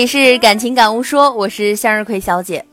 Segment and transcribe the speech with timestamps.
[0.00, 2.64] 里是感情感悟说，我是向日葵小姐。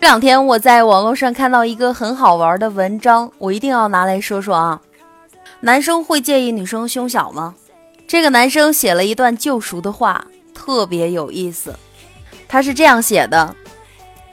[0.00, 4.80] 这两天我在网络上看到一个很好玩的文章，我一定要拿来说说啊。
[5.60, 7.54] 男生会介意女生胸小吗？
[8.06, 11.76] 这个男生写了一段救赎的话，特别有意思。
[12.48, 13.54] 他是这样写的：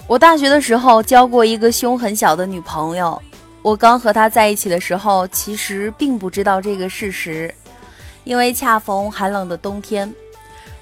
[0.07, 3.21] 我大学的时候交过一个胸很小的女朋友，
[3.61, 7.53] 我刚和她在一起的时候，其实并不知道这个事实，
[8.23, 10.09] 因为恰逢寒冷的冬天。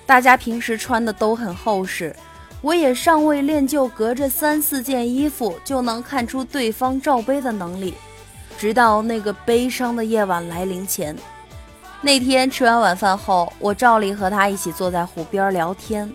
[0.05, 2.15] 大家平时穿的都很厚实，
[2.61, 7.93] 我也尚未练就隔着三四件衣服就能看出对方罩杯的能力。
[8.57, 11.15] 直到那个悲伤的夜晚来临前，
[12.01, 16.09] 那天吃完晚饭后，我照例和他一起坐在湖边聊天，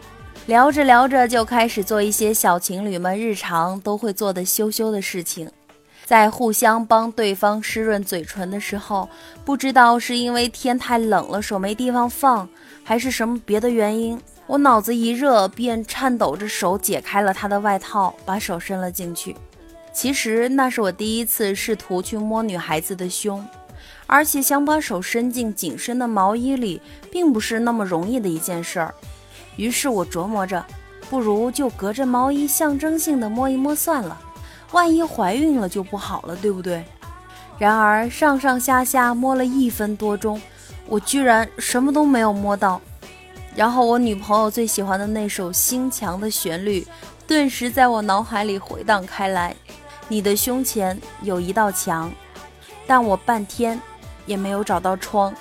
[0.46, 5.50] 聊着聊着就开始做一些小情侣们日常都会做的羞羞的事情。
[6.04, 9.10] 在互相帮对方湿润嘴唇的时候，
[9.44, 12.48] 不知道是因为天太冷了，手没地方放。
[12.88, 19.36] 还是什么别的原因，我脑子一热，便颤抖着手解开了他的外套，把手伸了进去。
[19.92, 23.46] 其实那是我第一次试图去摸女孩子的胸，
[24.06, 26.80] 而且想把手伸进紧身的毛衣里，
[27.12, 28.94] 并不是那么容易的一件事儿。
[29.56, 30.64] 于是我琢磨着，
[31.10, 34.18] 不如就隔着毛衣象征性的摸一摸算了，
[34.72, 36.82] 万一怀孕了就不好了，对不对？
[37.58, 40.40] 然而上上下下摸了一分多钟。
[40.88, 42.80] 我居然什么都没有摸到，
[43.54, 46.86] 然后我女朋友最喜欢的那首《心墙》的旋律，
[47.26, 49.54] 顿时在我脑海里回荡开来。
[50.08, 52.10] 你的胸前有一道墙，
[52.86, 53.78] 但我半天
[54.24, 55.34] 也没有找到窗。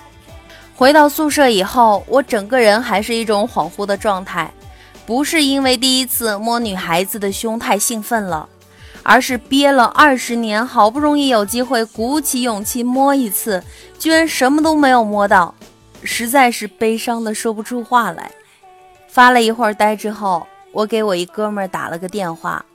[0.75, 4.51] 回到宿舍以后，我整个人还是一种恍惚的状态，
[5.05, 8.47] 不是因为第一次摸女孩子的胸太兴奋了。
[9.09, 13.63] 而是憋了二十年，好不容易有机会，鼓起勇气摸一次，
[13.97, 15.55] 居然什么都没有摸到，
[16.03, 18.29] 实在是悲伤的说不出话来。
[19.07, 22.65] 发了一会儿呆之后，我给我一哥们儿打了个电话，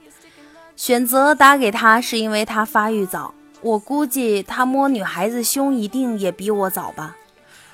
[0.75, 7.15] 选择打给他是因为他发育早，我估计他摸女孩子胸一定也比我早吧，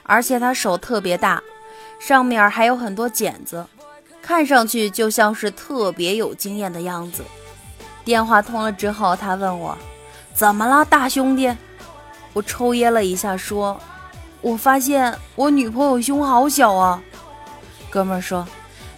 [0.03, 1.41] 而且他手特别大，
[1.97, 3.65] 上面还有很多茧子，
[4.21, 7.23] 看上去就像是特别有经验的样子。
[8.03, 9.77] 电话通了之后，他问我
[10.33, 11.55] ：“怎么了，大兄弟？”
[12.33, 13.79] 我抽噎了一下，说
[14.41, 17.01] ：“我发现我女朋友胸好小啊。”
[17.89, 18.47] 哥们儿说：“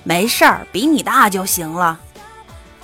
[0.03, 1.99] 没事儿，比你大就行了。”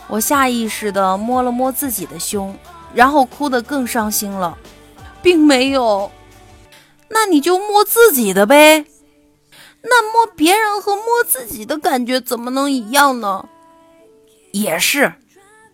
[0.08, 2.58] 我下意识的摸了摸自己的胸，
[2.94, 4.58] 然后哭得更伤心了，
[5.22, 6.10] 并没有。
[7.10, 8.86] 那你就摸自己的呗。
[9.82, 13.48] 那摸别人和摸自己的感觉怎么能一样呢？
[14.52, 15.14] 也是。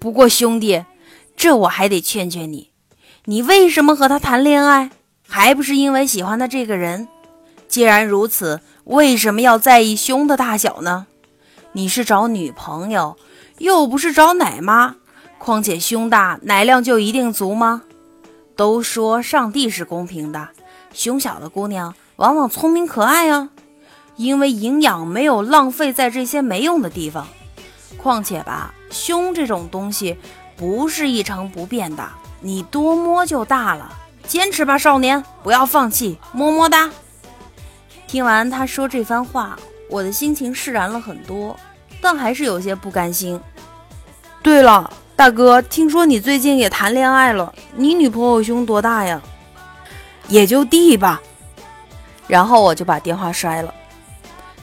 [0.03, 0.83] 不过兄弟，
[1.37, 2.71] 这我还得劝劝你，
[3.23, 4.89] 你为什么和他谈恋爱，
[5.25, 7.07] 还不是因为喜欢他这个人？
[7.69, 11.07] 既然如此，为什么要在意胸的大小呢？
[11.71, 13.15] 你是找女朋友，
[13.59, 14.97] 又不是找奶妈，
[15.37, 17.83] 况且胸大奶量就一定足吗？
[18.57, 20.49] 都说上帝是公平的，
[20.93, 23.51] 胸小的姑娘往往聪明可爱啊，
[24.17, 27.25] 因为营养没有浪费在这些没用的地方。
[27.97, 28.73] 况且吧。
[28.91, 30.17] 胸这种东西
[30.55, 32.07] 不是一成不变的，
[32.41, 33.91] 你多摸就大了。
[34.27, 36.89] 坚持吧，少年，不要放弃，么么哒。
[38.07, 39.57] 听完他说这番话，
[39.89, 41.55] 我的心情释然了很多，
[41.99, 43.39] 但还是有些不甘心。
[44.41, 49.21] 对了，大哥，听说你最近也谈恋爱了，你女朋友胸多大呀？
[50.27, 51.21] 也就 D 吧。
[52.27, 53.73] 然后我就把电话摔了。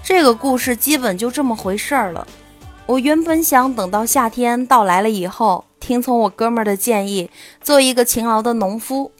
[0.02, 2.26] 这个故事基本就这么回事儿了。
[2.90, 7.30] 我原本想等到夏天到来了以后，听从我哥们儿的建议，
[7.62, 9.12] 做一个勤劳的农夫，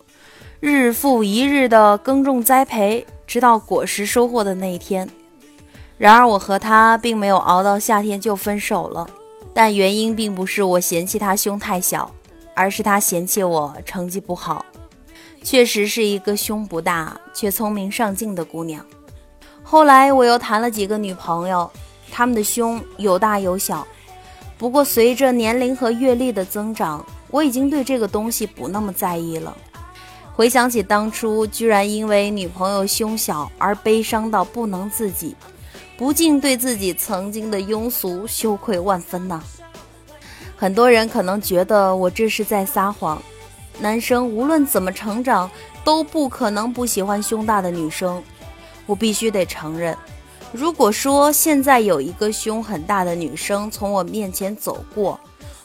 [0.58, 5.08] 日复一日的耕种栽培，直到果实收获的那一天。
[5.98, 9.08] 然而，我和他并没有熬到夏天就分手了。
[9.54, 12.10] 但原因并不是我嫌弃他胸太小，
[12.56, 14.64] 而是他嫌弃我成绩不好。
[15.44, 18.84] 确实是一个胸不大却聪明上进的姑娘。
[19.62, 21.70] 后来，我又谈了几个女朋友。
[22.10, 23.86] 他们的胸有大有小，
[24.58, 29.56] 不过随着年龄和阅历的增长，我已经对这个东西不那么在意了。
[30.34, 35.36] 回想起当初居然因为女朋友胸小而悲伤到不能自己，
[35.98, 39.42] 不禁对自己曾经的庸俗羞愧万分呐。
[40.56, 43.22] 很多人可能觉得我这是在撒谎，
[43.80, 45.50] 男生无论怎么成长，
[45.84, 48.22] 都不可能不喜欢胸大的女生。
[48.86, 49.96] 我必须得承认。
[50.52, 55.18] 如果说现在有一个胸很大的女生从我面前走过，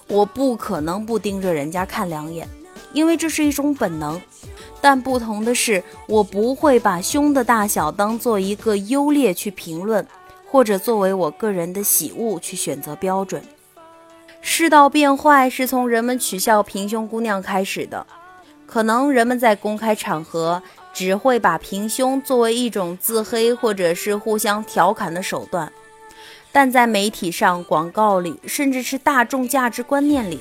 [0.08, 2.48] 我不可能不盯着人家看两眼，
[2.94, 4.22] 因为这是一种本能。
[4.80, 10.06] 但不同的是，我不会把胸的大小当做一个优劣去评论，
[10.52, 13.42] 或者作为我个人的喜恶去选择标准。
[14.42, 18.06] 世道变坏是从人们取笑平胸姑娘开始的，
[18.68, 20.62] 可能人们在公开场合
[20.96, 25.72] 只会把平胸作为一种自黑或者是互相调侃的手段，
[26.54, 30.40] 但在媒体上、广告里，甚至是大众价值观念里，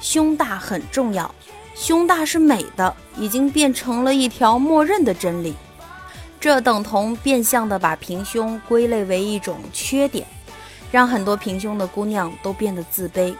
[0.00, 1.32] 胸大很重要，
[1.74, 5.54] 胸大是美的，已经变成了一条默认的真理。
[6.40, 10.26] 这等同变相的把平胸归类为一种缺点。
[10.90, 13.32] 让很多平胸的姑娘都变得自卑，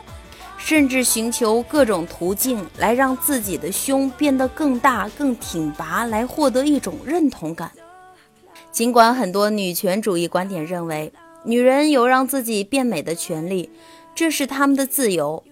[0.70, 7.72] 甚至寻求各种途径来让自己的胸变得更大、更挺拔，来获得一种认同感。
[8.70, 11.12] 尽管很多女权主义观点认为
[11.43, 13.69] 女人有让自己变美的权利，
[14.14, 15.43] 这是她们的自由，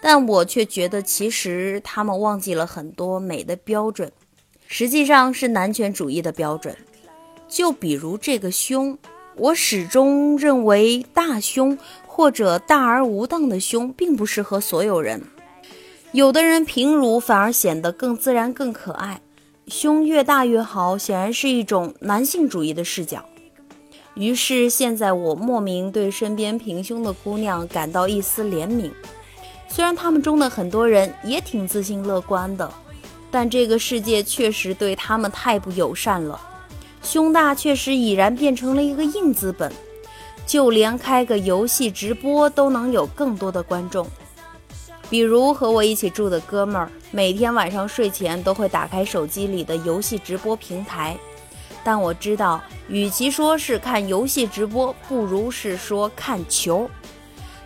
[0.00, 4.10] 但我却觉得其实她们忘记了很多美的标准，
[4.66, 6.76] 实际上是男权主义的标准。
[7.46, 8.98] 就比如这个胸。
[9.38, 11.76] 我始终认为，大胸
[12.16, 15.22] 或者大而无当的胸并不适合所有人。
[16.12, 19.20] 有的人平乳反而显得更自然、更可爱。
[19.66, 23.22] 胸越大越好，显然是一种男性主义的视角。
[24.14, 28.90] 于是，现在我莫名对身边平胸的姑娘感到一丝怜悯。
[29.68, 32.72] 虽然她们中的很多人也挺自信乐观的，
[33.30, 36.40] 但这个世界确实对她们太不友善了。
[37.02, 39.70] 胸大确实已然变成了一个硬资本，
[40.46, 44.06] 就连开个游戏直播都能有更多的观众。
[45.10, 51.16] 比如和我一起住的哥们儿，每天晚上睡前都会打开手机里的游戏直播平台。
[51.84, 56.90] 但我知道，与其说是看游戏直播，不如是说看球，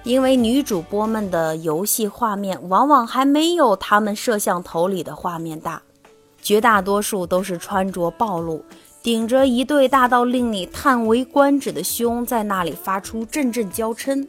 [0.03, 5.81] 因为女主播们的游戏画面往往还没有他们摄像头里的画面大，
[6.43, 8.63] 绝大多数都是穿着暴露。
[9.03, 14.27] 顶着一对大到令你叹为观止的胸，在那里发出阵阵娇嗔，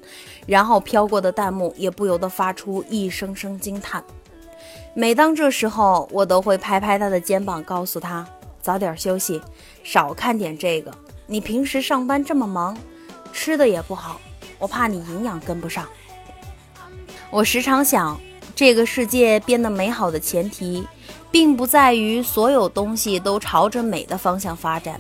[0.48, 4.02] 然后飘过的弹幕也不由得发出一声声惊叹。
[4.94, 8.26] 每当这时候，我都会拍拍他的肩膀，告诉他
[8.62, 9.42] 早点休息，
[9.84, 10.90] 少看点这个。
[11.28, 12.78] 你平时上班这么忙，
[13.34, 14.22] 吃的也不好，
[14.58, 15.86] 我怕你营养跟不上。
[17.30, 18.18] 我时常想，
[18.56, 20.88] 这个世界变得美好的前提。
[21.32, 25.00] 并不在于所有东西都朝着美的方向发展，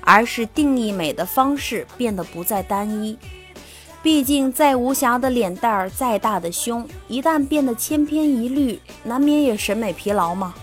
[0.00, 3.16] 而是定义美的方式变得不再单一。
[4.02, 10.54] 毕竟，再无瑕的脸蛋儿，再大的胸，一旦变得千篇一律，难免也审美疲劳嘛。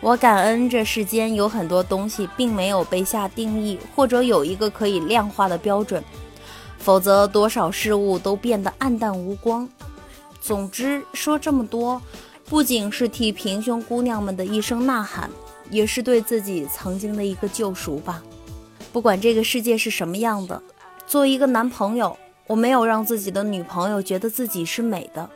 [0.00, 6.02] 我感恩这世间有很多东西并没有被下定义，或者有一个可以量化的标准，
[6.78, 9.68] 否则多少事物都变得暗淡无光。
[10.40, 12.00] 总之，说这么多。
[12.48, 15.28] 不仅是替平胸姑娘们的一声呐喊，
[15.68, 18.22] 也是对自己曾经的一个救赎吧。
[18.92, 20.62] 不管这个世界是什么样的，
[21.06, 22.16] 作为一个男朋友，
[22.46, 25.28] 我没有让自己的女朋友觉得自己是美的，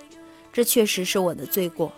[0.53, 1.93] 这确实是我的罪过。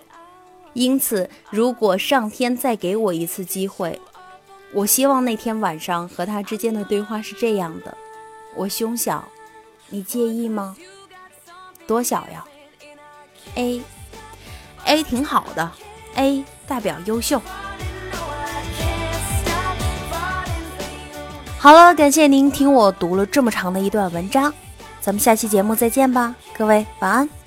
[0.72, 4.00] 因此，如果上天再给我一次机会，
[4.72, 7.94] 我希望那天晚上和他之间的对话是这样的：
[8.56, 9.28] 我胸小，
[9.90, 10.74] 你介意吗？
[11.86, 12.42] 多小呀
[13.56, 13.82] ？A。
[14.84, 15.70] A 挺好的
[16.16, 17.40] ，A 代表优秀。
[21.58, 24.52] 好了，感谢您听我读了这么长的一段文章，
[25.00, 27.41] 咱们下期节目再见吧，各位晚安。